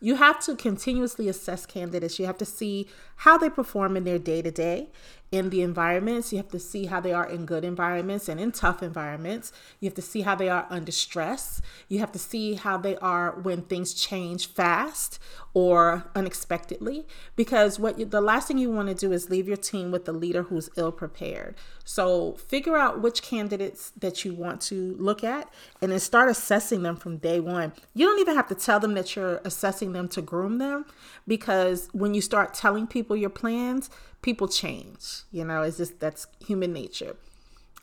you 0.01 0.17
have 0.17 0.41
to 0.45 0.55
continuously 0.57 1.29
assess 1.29 1.67
candidates. 1.67 2.19
You 2.19 2.27
have 2.27 2.39
to 2.39 2.45
see 2.45 2.89
how 3.17 3.39
they 3.39 3.49
perform 3.49 3.97
in 3.97 4.05
their 4.05 4.19
day 4.19 4.43
to 4.43 4.51
day. 4.51 4.89
In 5.33 5.51
the 5.51 5.63
environments. 5.63 6.33
You 6.33 6.39
have 6.39 6.49
to 6.49 6.59
see 6.59 6.87
how 6.87 7.01
they 7.01 7.13
are 7.13 7.29
in 7.29 7.47
good 7.47 7.65
environments 7.65 8.29
and 8.29 8.41
in 8.41 8.53
tough 8.53 8.83
environments. 8.83 9.53
You 9.81 9.87
have 9.87 9.95
to 9.95 10.03
see 10.03 10.23
how 10.23 10.35
they 10.35 10.49
are 10.49 10.67
under 10.71 10.93
stress. 10.93 11.61
You 11.89 11.99
have 11.99 12.13
to 12.13 12.19
see 12.19 12.55
how 12.55 12.79
they 12.79 12.97
are 12.97 13.33
when 13.33 13.63
things 13.63 13.95
change 13.95 14.49
fast 14.49 15.19
or 15.53 16.05
unexpectedly. 16.15 17.07
Because 17.35 17.79
what 17.79 17.99
you, 17.99 18.05
the 18.05 18.21
last 18.21 18.49
thing 18.49 18.59
you 18.59 18.71
want 18.71 18.89
to 18.89 18.95
do 18.95 19.13
is 19.13 19.31
leave 19.31 19.49
your 19.49 19.57
team 19.57 19.91
with 19.91 20.09
a 20.09 20.13
leader 20.13 20.45
who's 20.45 20.71
ill 20.77 20.93
prepared. 20.93 21.57
So 21.85 22.33
figure 22.35 22.77
out 22.77 23.01
which 23.01 23.23
candidates 23.23 23.91
that 23.99 24.25
you 24.25 24.35
want 24.35 24.61
to 24.63 24.97
look 24.99 25.25
at 25.25 25.49
and 25.81 25.93
then 25.93 26.01
start 26.01 26.29
assessing 26.29 26.83
them 26.83 26.97
from 26.97 27.17
day 27.19 27.41
one. 27.41 27.73
You 27.95 28.07
don't 28.07 28.21
even 28.21 28.37
have 28.37 28.49
to 28.49 28.55
tell 28.55 28.81
them 28.81 28.95
that 28.95 29.17
you're 29.17 29.41
assessing 29.45 29.93
them 29.93 30.09
to 30.09 30.23
groom 30.23 30.59
them 30.59 30.85
because 31.27 31.89
when 31.93 32.15
you 32.15 32.21
start 32.21 32.55
telling 32.55 32.87
people 32.87 33.17
your 33.17 33.31
plans, 33.31 33.89
people 34.23 34.49
change. 34.49 35.23
You 35.31 35.45
know, 35.45 35.63
it's 35.63 35.77
just 35.77 36.01
that's 36.01 36.27
human 36.45 36.73
nature. 36.73 37.17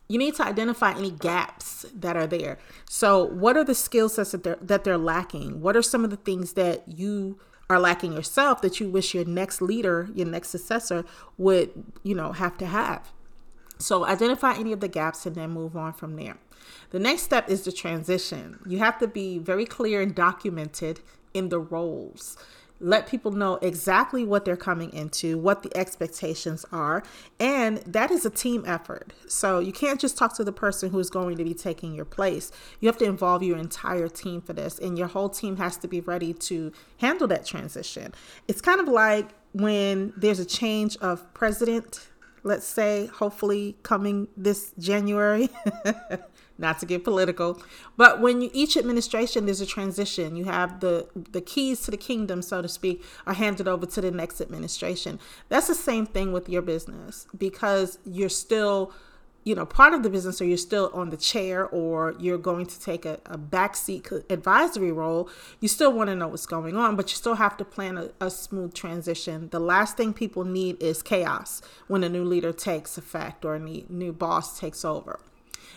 You 0.07 0.17
need 0.17 0.35
to 0.35 0.45
identify 0.45 0.91
any 0.91 1.11
gaps 1.11 1.85
that 1.93 2.17
are 2.17 2.27
there. 2.27 2.59
So, 2.89 3.23
what 3.23 3.55
are 3.55 3.63
the 3.63 3.75
skill 3.75 4.09
sets 4.09 4.31
that 4.31 4.43
they're, 4.43 4.57
that 4.61 4.83
they're 4.83 4.97
lacking? 4.97 5.61
What 5.61 5.77
are 5.77 5.81
some 5.81 6.03
of 6.03 6.09
the 6.09 6.17
things 6.17 6.53
that 6.53 6.83
you 6.87 7.39
are 7.69 7.79
lacking 7.79 8.13
yourself 8.13 8.61
that 8.61 8.79
you 8.79 8.89
wish 8.89 9.13
your 9.13 9.25
next 9.25 9.61
leader, 9.61 10.09
your 10.13 10.27
next 10.27 10.49
successor 10.49 11.05
would, 11.37 11.71
you 12.03 12.13
know, 12.13 12.33
have 12.33 12.57
to 12.57 12.65
have? 12.65 13.11
So, 13.79 14.05
identify 14.05 14.53
any 14.55 14.73
of 14.73 14.81
the 14.81 14.87
gaps 14.89 15.25
and 15.25 15.35
then 15.35 15.51
move 15.51 15.77
on 15.77 15.93
from 15.93 16.15
there. 16.17 16.37
The 16.91 16.99
next 16.99 17.23
step 17.23 17.49
is 17.49 17.63
the 17.63 17.71
transition. 17.71 18.59
You 18.67 18.79
have 18.79 18.99
to 18.99 19.07
be 19.07 19.39
very 19.39 19.65
clear 19.65 20.01
and 20.01 20.13
documented 20.13 20.99
in 21.33 21.49
the 21.49 21.59
roles 21.59 22.37
let 22.83 23.07
people 23.07 23.31
know 23.31 23.55
exactly 23.61 24.25
what 24.25 24.43
they're 24.43 24.57
coming 24.57 24.91
into, 24.91 25.37
what 25.37 25.63
the 25.63 25.75
expectations 25.75 26.65
are, 26.71 27.01
and 27.39 27.77
that 27.79 28.11
is 28.11 28.25
a 28.25 28.29
team 28.29 28.63
effort. 28.67 29.13
So 29.27 29.59
you 29.59 29.71
can't 29.71 29.99
just 29.99 30.17
talk 30.17 30.35
to 30.35 30.43
the 30.43 30.51
person 30.51 30.89
who's 30.89 31.09
going 31.09 31.37
to 31.37 31.43
be 31.45 31.53
taking 31.53 31.95
your 31.95 32.05
place. 32.05 32.51
You 32.81 32.89
have 32.89 32.97
to 32.97 33.05
involve 33.05 33.41
your 33.41 33.57
entire 33.57 34.09
team 34.09 34.41
for 34.41 34.51
this, 34.51 34.77
and 34.77 34.97
your 34.97 35.07
whole 35.07 35.29
team 35.29 35.55
has 35.57 35.77
to 35.77 35.87
be 35.87 36.01
ready 36.01 36.33
to 36.33 36.73
handle 36.97 37.27
that 37.29 37.45
transition. 37.45 38.13
It's 38.49 38.61
kind 38.61 38.81
of 38.81 38.89
like 38.89 39.29
when 39.53 40.11
there's 40.17 40.39
a 40.39 40.45
change 40.45 40.97
of 40.97 41.33
president, 41.33 42.07
let's 42.43 42.67
say, 42.67 43.05
hopefully 43.07 43.77
coming 43.83 44.27
this 44.35 44.73
January. 44.77 45.49
not 46.57 46.79
to 46.79 46.85
get 46.85 47.03
political 47.03 47.61
but 47.97 48.21
when 48.21 48.41
you, 48.41 48.49
each 48.53 48.75
administration 48.77 49.45
there's 49.45 49.61
a 49.61 49.65
transition. 49.65 50.35
You 50.35 50.45
have 50.45 50.79
the 50.79 51.07
the 51.13 51.41
keys 51.41 51.81
to 51.81 51.91
the 51.91 51.97
kingdom 51.97 52.41
so 52.41 52.61
to 52.61 52.67
speak 52.67 53.03
are 53.25 53.33
handed 53.33 53.67
over 53.67 53.85
to 53.85 54.01
the 54.01 54.11
next 54.11 54.41
administration. 54.41 55.19
That's 55.49 55.67
the 55.67 55.75
same 55.75 56.05
thing 56.05 56.31
with 56.31 56.49
your 56.49 56.61
business 56.61 57.27
because 57.37 57.99
you're 58.05 58.29
still 58.29 58.93
you 59.43 59.53
know 59.53 59.65
part 59.65 59.93
of 59.93 60.03
the 60.03 60.09
business 60.09 60.41
or 60.41 60.45
you're 60.45 60.57
still 60.57 60.89
on 60.93 61.09
the 61.09 61.17
chair 61.17 61.67
or 61.67 62.15
you're 62.17 62.37
going 62.37 62.65
to 62.65 62.79
take 62.79 63.05
a, 63.05 63.19
a 63.25 63.37
backseat 63.37 64.23
advisory 64.29 64.91
role. 64.91 65.29
You 65.59 65.67
still 65.67 65.91
want 65.91 66.09
to 66.09 66.15
know 66.15 66.29
what's 66.29 66.45
going 66.45 66.75
on 66.75 66.95
but 66.95 67.11
you 67.11 67.15
still 67.15 67.35
have 67.35 67.57
to 67.57 67.65
plan 67.65 67.97
a, 67.97 68.09
a 68.21 68.29
smooth 68.31 68.73
transition. 68.73 69.49
The 69.49 69.59
last 69.59 69.97
thing 69.97 70.13
people 70.13 70.45
need 70.45 70.81
is 70.81 71.01
chaos 71.03 71.61
when 71.87 72.03
a 72.03 72.09
new 72.09 72.23
leader 72.23 72.53
takes 72.53 72.97
effect 72.97 73.45
or 73.45 73.55
a 73.55 73.59
new 73.59 74.13
boss 74.13 74.59
takes 74.59 74.83
over 74.85 75.19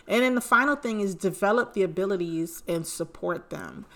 and 0.08 0.22
then 0.22 0.34
the 0.34 0.40
final 0.40 0.76
thing 0.76 1.00
is 1.00 1.14
develop 1.14 1.75
the 1.75 1.82
abilities 1.82 2.62
and 2.68 2.86
support 2.86 3.50
them. 3.50 3.86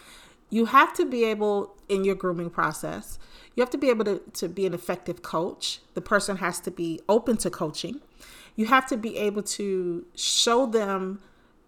You 0.48 0.66
have 0.66 0.92
to 0.94 1.04
be 1.04 1.24
able, 1.24 1.76
in 1.88 2.04
your 2.04 2.16
grooming 2.16 2.50
process, 2.50 3.18
you 3.54 3.62
have 3.62 3.70
to 3.70 3.78
be 3.78 3.88
able 3.88 4.04
to, 4.04 4.18
to 4.34 4.48
be 4.48 4.66
an 4.66 4.74
effective 4.74 5.22
coach. 5.22 5.80
The 5.94 6.00
person 6.00 6.38
has 6.38 6.60
to 6.60 6.70
be 6.70 7.00
open 7.08 7.36
to 7.38 7.50
coaching. 7.50 8.00
You 8.56 8.66
have 8.66 8.86
to 8.88 8.96
be 8.96 9.16
able 9.16 9.42
to 9.42 10.06
show 10.16 10.66
them 10.66 11.20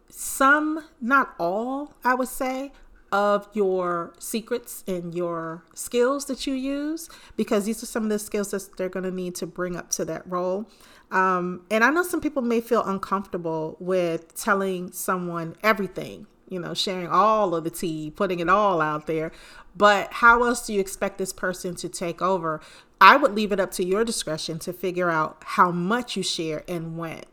some, 0.08 0.84
not 1.00 1.34
all, 1.38 1.94
I 2.04 2.14
would 2.14 2.28
say, 2.28 2.72
of 3.12 3.46
your 3.52 4.14
secrets 4.18 4.82
and 4.88 5.14
your 5.14 5.62
skills 5.74 6.24
that 6.24 6.46
you 6.46 6.54
use 6.54 7.10
because 7.36 7.66
these 7.66 7.82
are 7.82 7.86
some 7.86 8.04
of 8.04 8.08
the 8.08 8.18
skills 8.18 8.50
that 8.50 8.76
they're 8.78 8.88
going 8.88 9.04
to 9.04 9.10
need 9.10 9.34
to 9.34 9.46
bring 9.46 9.76
up 9.76 9.90
to 9.90 10.04
that 10.06 10.22
role. 10.26 10.66
Um, 11.10 11.66
and 11.70 11.84
I 11.84 11.90
know 11.90 12.02
some 12.02 12.22
people 12.22 12.40
may 12.40 12.62
feel 12.62 12.82
uncomfortable 12.82 13.76
with 13.78 14.34
telling 14.34 14.92
someone 14.92 15.56
everything, 15.62 16.26
you 16.48 16.58
know, 16.58 16.72
sharing 16.72 17.08
all 17.08 17.54
of 17.54 17.64
the 17.64 17.70
tea, 17.70 18.10
putting 18.10 18.40
it 18.40 18.48
all 18.48 18.80
out 18.80 19.06
there. 19.06 19.30
But 19.76 20.14
how 20.14 20.42
else 20.44 20.66
do 20.66 20.72
you 20.72 20.80
expect 20.80 21.18
this 21.18 21.34
person 21.34 21.74
to 21.76 21.88
take 21.90 22.22
over? 22.22 22.62
I 22.98 23.16
would 23.16 23.34
leave 23.34 23.52
it 23.52 23.60
up 23.60 23.72
to 23.72 23.84
your 23.84 24.04
discretion 24.04 24.58
to 24.60 24.72
figure 24.72 25.10
out 25.10 25.42
how 25.44 25.70
much 25.70 26.16
you 26.16 26.22
share 26.22 26.64
and 26.66 26.96
when. 26.96 27.24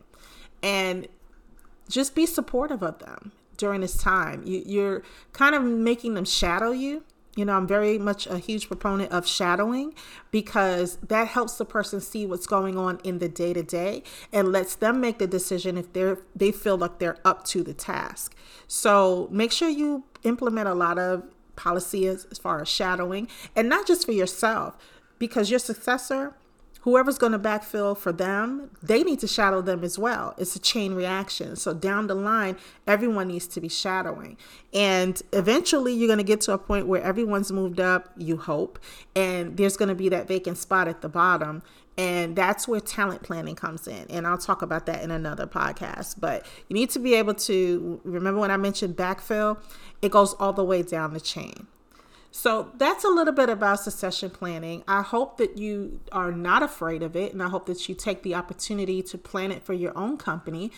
And 0.62 1.08
just 1.88 2.14
be 2.14 2.26
supportive 2.26 2.82
of 2.82 2.98
them 2.98 3.32
during 3.60 3.82
this 3.82 3.96
time. 3.96 4.42
You, 4.44 4.62
you're 4.66 5.02
kind 5.32 5.54
of 5.54 5.62
making 5.62 6.14
them 6.14 6.24
shadow 6.24 6.72
you 6.72 7.04
you 7.36 7.44
know, 7.44 7.52
I'm 7.52 7.66
very 7.66 7.96
much 7.96 8.26
a 8.26 8.38
huge 8.38 8.66
proponent 8.66 9.12
of 9.12 9.26
shadowing 9.26 9.94
because 10.30 10.96
that 10.96 11.28
helps 11.28 11.56
the 11.56 11.64
person 11.64 12.00
see 12.00 12.26
what's 12.26 12.46
going 12.46 12.76
on 12.76 13.00
in 13.04 13.18
the 13.18 13.28
day 13.28 13.52
to 13.52 13.62
day 13.62 14.02
and 14.32 14.50
lets 14.50 14.74
them 14.74 15.00
make 15.00 15.18
the 15.18 15.26
decision 15.26 15.78
if 15.78 15.92
they're 15.92 16.18
they 16.34 16.50
feel 16.50 16.76
like 16.76 16.98
they're 16.98 17.18
up 17.24 17.44
to 17.46 17.62
the 17.62 17.72
task. 17.72 18.34
So 18.66 19.28
make 19.30 19.52
sure 19.52 19.68
you 19.68 20.04
implement 20.24 20.68
a 20.68 20.74
lot 20.74 20.98
of 20.98 21.22
policy 21.54 22.06
as, 22.08 22.26
as 22.30 22.38
far 22.38 22.60
as 22.60 22.68
shadowing 22.68 23.28
and 23.54 23.68
not 23.68 23.86
just 23.86 24.06
for 24.06 24.12
yourself 24.12 24.76
because 25.18 25.50
your 25.50 25.60
successor 25.60 26.34
whoever's 26.82 27.18
going 27.18 27.32
to 27.32 27.38
backfill 27.38 27.96
for 27.96 28.12
them, 28.12 28.70
they 28.82 29.02
need 29.02 29.18
to 29.20 29.26
shadow 29.26 29.60
them 29.60 29.84
as 29.84 29.98
well. 29.98 30.34
It's 30.38 30.56
a 30.56 30.58
chain 30.58 30.94
reaction. 30.94 31.56
So 31.56 31.74
down 31.74 32.06
the 32.06 32.14
line, 32.14 32.56
everyone 32.86 33.28
needs 33.28 33.46
to 33.48 33.60
be 33.60 33.68
shadowing. 33.68 34.36
And 34.72 35.20
eventually, 35.32 35.92
you're 35.92 36.08
going 36.08 36.18
to 36.18 36.24
get 36.24 36.40
to 36.42 36.52
a 36.52 36.58
point 36.58 36.86
where 36.86 37.02
everyone's 37.02 37.52
moved 37.52 37.80
up, 37.80 38.10
you 38.16 38.36
hope, 38.36 38.78
and 39.14 39.56
there's 39.56 39.76
going 39.76 39.88
to 39.88 39.94
be 39.94 40.08
that 40.08 40.28
vacant 40.28 40.58
spot 40.58 40.88
at 40.88 41.02
the 41.02 41.08
bottom. 41.08 41.62
And 41.98 42.34
that's 42.34 42.66
where 42.66 42.80
talent 42.80 43.22
planning 43.22 43.56
comes 43.56 43.86
in. 43.86 44.06
And 44.08 44.26
I'll 44.26 44.38
talk 44.38 44.62
about 44.62 44.86
that 44.86 45.02
in 45.02 45.10
another 45.10 45.46
podcast. 45.46 46.18
But 46.18 46.46
you 46.68 46.74
need 46.74 46.88
to 46.90 46.98
be 46.98 47.14
able 47.14 47.34
to 47.34 48.00
remember 48.04 48.40
when 48.40 48.50
I 48.50 48.56
mentioned 48.56 48.96
backfill, 48.96 49.58
it 50.00 50.10
goes 50.10 50.32
all 50.34 50.54
the 50.54 50.64
way 50.64 50.82
down 50.82 51.12
the 51.12 51.20
chain. 51.20 51.66
So 52.32 52.70
that's 52.76 53.04
a 53.04 53.08
little 53.08 53.34
bit 53.34 53.48
about 53.48 53.80
succession 53.80 54.30
planning. 54.30 54.84
I 54.86 55.02
hope 55.02 55.36
that 55.38 55.58
you 55.58 56.00
are 56.12 56.30
not 56.30 56.62
afraid 56.62 57.02
of 57.02 57.16
it, 57.16 57.32
and 57.32 57.42
I 57.42 57.48
hope 57.48 57.66
that 57.66 57.88
you 57.88 57.94
take 57.94 58.22
the 58.22 58.34
opportunity 58.34 59.02
to 59.02 59.18
plan 59.18 59.50
it 59.50 59.62
for 59.62 59.72
your 59.72 59.96
own 59.98 60.16
company. 60.16 60.70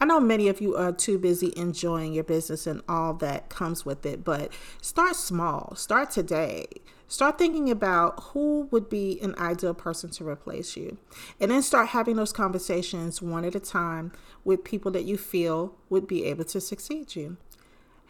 I 0.00 0.04
know 0.04 0.18
many 0.18 0.48
of 0.48 0.60
you 0.60 0.76
are 0.76 0.92
too 0.92 1.18
busy 1.18 1.52
enjoying 1.56 2.12
your 2.12 2.24
business 2.24 2.66
and 2.66 2.82
all 2.88 3.14
that 3.14 3.48
comes 3.48 3.84
with 3.84 4.04
it, 4.04 4.24
but 4.24 4.52
start 4.80 5.14
small. 5.14 5.74
Start 5.76 6.10
today. 6.10 6.66
Start 7.06 7.38
thinking 7.38 7.70
about 7.70 8.20
who 8.32 8.68
would 8.70 8.88
be 8.88 9.20
an 9.20 9.34
ideal 9.38 9.74
person 9.74 10.10
to 10.10 10.26
replace 10.26 10.76
you. 10.76 10.96
And 11.38 11.50
then 11.50 11.62
start 11.62 11.88
having 11.88 12.16
those 12.16 12.32
conversations 12.32 13.20
one 13.20 13.44
at 13.44 13.54
a 13.54 13.60
time 13.60 14.12
with 14.44 14.64
people 14.64 14.90
that 14.92 15.04
you 15.04 15.16
feel 15.18 15.76
would 15.90 16.06
be 16.06 16.24
able 16.24 16.44
to 16.44 16.60
succeed 16.60 17.14
you. 17.14 17.36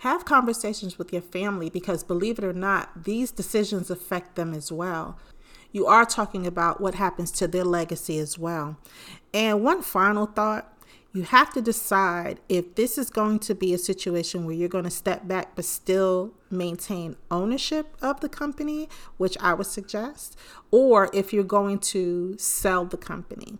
Have 0.03 0.25
conversations 0.25 0.99
with 0.99 1.13
your 1.13 1.23
family 1.23 1.71
because, 1.71 2.03
believe 2.03 2.37
it 2.37 2.45
or 2.45 2.53
not, 2.53 3.05
these 3.05 3.31
decisions 3.31 3.89
affect 3.89 4.35
them 4.35 4.53
as 4.53 4.73
well. 4.73 5.17
You 5.71 5.87
are 5.87 6.05
talking 6.05 6.45
about 6.45 6.81
what 6.81 6.97
happens 6.97 7.31
to 7.31 7.47
their 7.47 7.63
legacy 7.63 8.19
as 8.19 8.37
well. 8.37 8.79
And 9.33 9.63
one 9.63 9.81
final 9.81 10.27
thought 10.27 10.77
you 11.13 11.23
have 11.23 11.53
to 11.53 11.61
decide 11.63 12.41
if 12.49 12.75
this 12.75 12.99
is 12.99 13.11
going 13.11 13.39
to 13.41 13.55
be 13.55 13.73
a 13.75 13.79
situation 13.79 14.45
where 14.45 14.57
you're 14.57 14.69
going 14.69 14.83
to 14.83 14.91
step 14.91 15.29
back 15.29 15.55
but 15.55 15.67
still 15.67 16.33
maintain 16.51 17.15
ownership 17.31 17.97
of 18.03 18.19
the 18.23 18.29
company, 18.29 18.89
which 19.19 19.39
I 19.39 19.55
would 19.55 19.69
suggest, 19.69 20.37
or 20.73 21.11
if 21.13 21.33
you're 21.33 21.45
going 21.45 21.79
to 21.79 22.37
sell 22.39 22.87
the 22.87 22.97
company. 22.97 23.59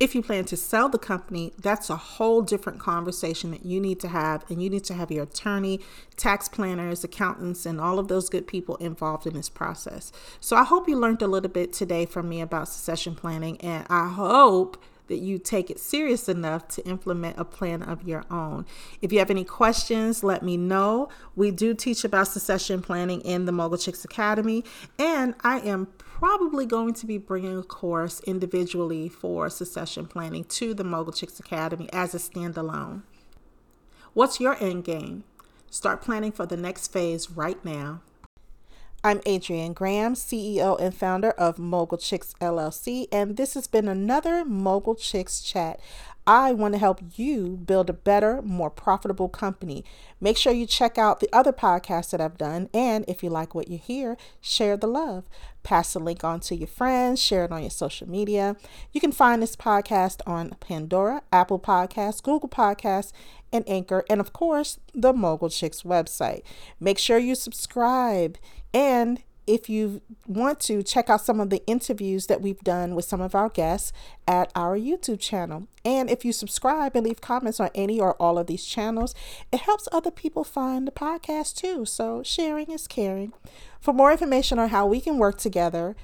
If 0.00 0.14
you 0.14 0.22
plan 0.22 0.44
to 0.44 0.56
sell 0.56 0.88
the 0.88 0.98
company, 0.98 1.52
that's 1.60 1.90
a 1.90 1.96
whole 1.96 2.40
different 2.42 2.78
conversation 2.78 3.50
that 3.50 3.66
you 3.66 3.80
need 3.80 3.98
to 4.00 4.08
have, 4.08 4.44
and 4.48 4.62
you 4.62 4.70
need 4.70 4.84
to 4.84 4.94
have 4.94 5.10
your 5.10 5.24
attorney, 5.24 5.80
tax 6.16 6.48
planners, 6.48 7.02
accountants, 7.02 7.66
and 7.66 7.80
all 7.80 7.98
of 7.98 8.06
those 8.06 8.28
good 8.28 8.46
people 8.46 8.76
involved 8.76 9.26
in 9.26 9.34
this 9.34 9.48
process. 9.48 10.12
So 10.40 10.56
I 10.56 10.62
hope 10.62 10.88
you 10.88 10.96
learned 10.96 11.22
a 11.22 11.26
little 11.26 11.50
bit 11.50 11.72
today 11.72 12.06
from 12.06 12.28
me 12.28 12.40
about 12.40 12.68
succession 12.68 13.16
planning, 13.16 13.60
and 13.60 13.86
I 13.90 14.08
hope 14.08 14.80
that 15.08 15.18
you 15.18 15.38
take 15.38 15.70
it 15.70 15.78
serious 15.78 16.28
enough 16.28 16.68
to 16.68 16.86
implement 16.86 17.38
a 17.38 17.44
plan 17.44 17.82
of 17.82 18.06
your 18.06 18.24
own. 18.30 18.64
If 19.02 19.12
you 19.12 19.18
have 19.18 19.30
any 19.30 19.44
questions, 19.44 20.22
let 20.22 20.42
me 20.42 20.56
know. 20.56 21.08
We 21.36 21.50
do 21.50 21.74
teach 21.74 22.04
about 22.04 22.28
succession 22.28 22.80
planning 22.80 23.20
in 23.22 23.44
the 23.44 23.52
Mogul 23.52 23.78
Chix 23.78 24.04
Academy, 24.04 24.64
and 24.98 25.34
I 25.42 25.60
am 25.60 25.88
probably 25.98 26.66
going 26.66 26.94
to 26.94 27.06
be 27.06 27.18
bringing 27.18 27.58
a 27.58 27.62
course 27.62 28.20
individually 28.20 29.08
for 29.08 29.48
succession 29.50 30.06
planning 30.06 30.44
to 30.44 30.74
the 30.74 30.84
Mogul 30.84 31.12
Chix 31.12 31.38
Academy 31.38 31.88
as 31.92 32.14
a 32.14 32.18
standalone. 32.18 33.02
What's 34.14 34.40
your 34.40 34.56
end 34.62 34.84
game? 34.84 35.24
Start 35.70 36.00
planning 36.02 36.32
for 36.32 36.46
the 36.46 36.56
next 36.56 36.88
phase 36.92 37.30
right 37.30 37.62
now. 37.64 38.00
I'm 39.04 39.20
Adrienne 39.28 39.74
Graham, 39.74 40.14
CEO 40.14 40.76
and 40.80 40.92
founder 40.92 41.30
of 41.30 41.56
Mogul 41.56 41.98
Chix 41.98 42.34
LLC, 42.40 43.06
and 43.12 43.36
this 43.36 43.54
has 43.54 43.68
been 43.68 43.86
another 43.86 44.44
Mogul 44.44 44.96
Chix 44.96 45.44
chat. 45.44 45.78
I 46.26 46.52
want 46.52 46.74
to 46.74 46.78
help 46.78 47.00
you 47.14 47.56
build 47.64 47.88
a 47.88 47.92
better, 47.94 48.42
more 48.42 48.70
profitable 48.70 49.28
company. 49.28 49.84
Make 50.20 50.36
sure 50.36 50.52
you 50.52 50.66
check 50.66 50.98
out 50.98 51.20
the 51.20 51.28
other 51.32 51.52
podcasts 51.52 52.10
that 52.10 52.20
I've 52.20 52.36
done. 52.36 52.68
And 52.74 53.04
if 53.08 53.22
you 53.22 53.30
like 53.30 53.54
what 53.54 53.68
you 53.68 53.78
hear, 53.78 54.18
share 54.40 54.76
the 54.76 54.88
love. 54.88 55.24
Pass 55.62 55.92
the 55.92 56.00
link 56.00 56.24
on 56.24 56.40
to 56.40 56.56
your 56.56 56.68
friends, 56.68 57.22
share 57.22 57.44
it 57.44 57.52
on 57.52 57.62
your 57.62 57.70
social 57.70 58.10
media. 58.10 58.56
You 58.92 59.00
can 59.00 59.12
find 59.12 59.40
this 59.40 59.56
podcast 59.56 60.20
on 60.26 60.56
Pandora, 60.60 61.22
Apple 61.32 61.60
Podcasts, 61.60 62.22
Google 62.22 62.48
Podcasts, 62.48 63.12
and 63.52 63.66
Anchor, 63.66 64.04
and 64.10 64.20
of 64.20 64.32
course, 64.32 64.78
the 64.92 65.12
Mogul 65.12 65.48
Chicks 65.48 65.82
website. 65.82 66.42
Make 66.78 66.98
sure 66.98 67.16
you 67.16 67.34
subscribe 67.34 68.36
and 68.72 69.22
if 69.48 69.70
you 69.70 70.02
want 70.26 70.60
to 70.60 70.82
check 70.82 71.08
out 71.08 71.22
some 71.22 71.40
of 71.40 71.48
the 71.48 71.64
interviews 71.66 72.26
that 72.26 72.42
we've 72.42 72.60
done 72.60 72.94
with 72.94 73.06
some 73.06 73.22
of 73.22 73.34
our 73.34 73.48
guests 73.48 73.94
at 74.26 74.52
our 74.54 74.76
YouTube 74.76 75.18
channel. 75.18 75.66
And 75.86 76.10
if 76.10 76.22
you 76.22 76.34
subscribe 76.34 76.94
and 76.94 77.06
leave 77.06 77.22
comments 77.22 77.58
on 77.58 77.70
any 77.74 77.98
or 77.98 78.14
all 78.16 78.36
of 78.36 78.46
these 78.46 78.66
channels, 78.66 79.14
it 79.50 79.60
helps 79.60 79.88
other 79.90 80.10
people 80.10 80.44
find 80.44 80.86
the 80.86 80.92
podcast 80.92 81.56
too. 81.56 81.86
So 81.86 82.22
sharing 82.22 82.70
is 82.70 82.86
caring. 82.86 83.32
For 83.80 83.94
more 83.94 84.12
information 84.12 84.58
on 84.58 84.68
how 84.68 84.86
we 84.86 85.00
can 85.00 85.16
work 85.16 85.38
together, 85.38 85.96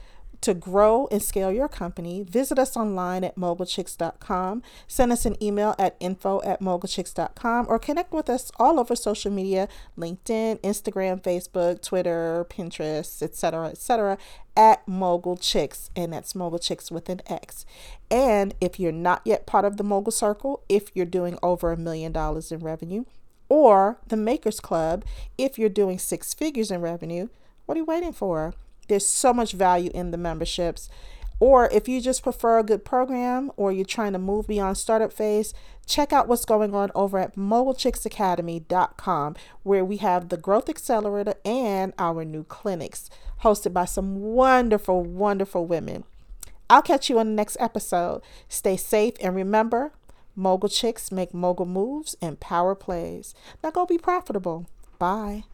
to 0.45 0.53
grow 0.53 1.09
and 1.11 1.23
scale 1.23 1.51
your 1.51 1.69
company, 1.69 2.23
visit 2.23 2.59
us 2.59 2.77
online 2.77 3.25
at 3.25 3.35
mogulchix.com, 3.35 4.63
send 4.87 5.11
us 5.11 5.25
an 5.25 5.43
email 5.43 5.75
at 5.79 5.97
info 6.01 6.43
at 6.43 6.61
mogulchix.com, 6.61 7.65
or 7.67 7.79
connect 7.79 8.13
with 8.13 8.29
us 8.29 8.53
all 8.59 8.79
over 8.79 8.95
social 8.95 9.31
media 9.31 9.69
LinkedIn, 9.97 10.61
Instagram, 10.61 11.23
Facebook, 11.23 11.81
Twitter, 11.83 12.47
Pinterest, 12.51 13.23
etc., 13.23 13.69
etc., 13.69 14.19
at 14.55 14.87
Mogul 14.87 15.39
Chix, 15.39 15.89
and 15.97 16.13
that's 16.13 16.35
Mogul 16.35 16.59
Chix 16.59 16.91
with 16.91 17.09
an 17.09 17.23
X. 17.27 17.65
And 18.11 18.55
if 18.61 18.79
you're 18.79 18.93
not 18.93 19.23
yet 19.25 19.47
part 19.47 19.65
of 19.65 19.79
the 19.79 19.83
Mogul 19.83 20.13
Circle, 20.13 20.63
if 20.69 20.91
you're 20.95 21.07
doing 21.07 21.39
over 21.43 21.73
a 21.73 21.77
million 21.79 22.13
dollars 22.13 22.53
in 22.53 22.61
revenue, 22.61 23.05
or 23.49 23.99
the 24.09 24.17
Makers 24.17 24.61
Club, 24.61 25.07
if 25.39 25.59
you're 25.59 25.71
doing 25.71 25.99
six 25.99 26.35
figures 26.35 26.71
in 26.71 26.83
revenue, 26.83 27.29
what 27.65 27.77
are 27.77 27.81
you 27.81 27.87
waiting 27.87 28.13
for? 28.13 28.53
There's 28.89 29.07
so 29.07 29.33
much 29.33 29.53
value 29.53 29.91
in 29.95 30.11
the 30.11 30.19
memberships. 30.19 30.91
Or 31.41 31.69
if 31.71 31.89
you 31.89 32.01
just 32.01 32.23
prefer 32.23 32.59
a 32.59 32.65
good 32.65 32.85
program 32.85 33.51
or 33.57 33.73
you're 33.73 33.85
trying 33.85 34.13
to 34.13 34.19
move 34.19 34.47
beyond 34.47 34.79
startup 34.79 35.13
phase, 35.13 35.53
check 35.85 36.13
out 36.13 36.29
what's 36.29 36.45
going 36.45 36.75
on 36.75 36.91
over 36.95 37.19
at 37.19 37.37
mogulchixacademy.com, 37.37 39.37
where 39.63 39.85
we 39.85 39.97
have 39.99 40.29
the 40.29 40.37
Growth 40.37 40.69
Accelerator 40.69 41.35
and 41.45 41.93
our 41.99 42.25
new 42.25 42.45
clinics 42.45 43.11
hosted 43.43 43.73
by 43.73 43.85
some 43.85 44.21
wonderful, 44.21 45.03
wonderful 45.03 45.67
women. 45.67 46.05
I'll 46.71 46.83
catch 46.83 47.11
you 47.11 47.19
on 47.19 47.27
the 47.27 47.33
next 47.33 47.57
episode. 47.61 48.23
Stay 48.49 48.77
safe 48.77 49.15
and 49.21 49.37
remember, 49.37 49.93
mogul 50.35 50.69
chicks 50.69 51.13
make 51.13 51.35
mogul 51.35 51.67
moves 51.67 52.17
and 52.23 52.41
power 52.41 52.75
plays. 52.75 53.35
Now 53.63 53.71
go 53.71 53.87
be 53.87 53.99
profitable. 53.99 54.67
Bye. 54.99 55.45